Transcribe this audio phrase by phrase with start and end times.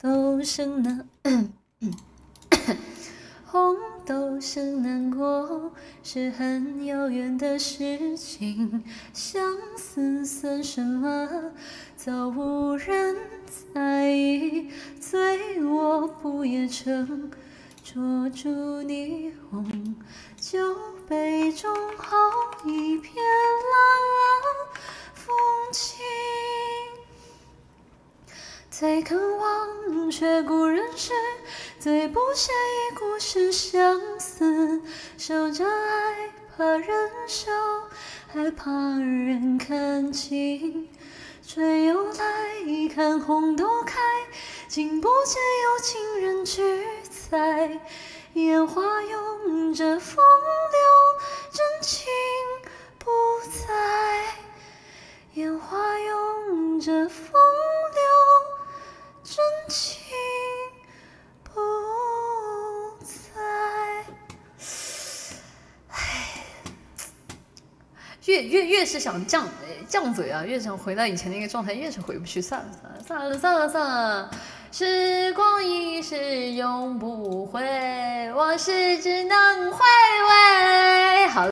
[0.00, 1.08] 豆生难，
[3.44, 9.42] 红豆生难过是很遥远的事情，相
[9.76, 11.52] 思算什么？
[11.96, 13.16] 早无人
[13.74, 14.68] 在意，
[15.00, 17.30] 醉卧不夜城，
[17.82, 18.48] 捉住
[18.82, 19.96] 霓虹，
[20.36, 20.58] 酒
[21.08, 21.74] 杯中
[28.78, 31.12] 最肯忘却故人诗，
[31.80, 34.80] 最不屑一顾是相思。
[35.16, 37.50] 守着爱，怕人笑，
[38.28, 40.88] 还怕人看清。
[41.44, 43.98] 春又来，看红豆开，
[44.68, 47.80] 竟不见有情人去采。
[48.34, 50.24] 烟花拥着风
[50.70, 52.06] 流，真情
[52.96, 53.10] 不
[53.50, 54.24] 在。
[55.34, 57.32] 烟花拥着风
[68.28, 69.42] 越越越是想犟
[69.88, 72.42] 犟嘴啊，越想回到以前那个状态，越是回不去。
[72.42, 74.30] 算了算了算了算了算了，
[74.70, 79.78] 时光一逝永不回，往事只能回。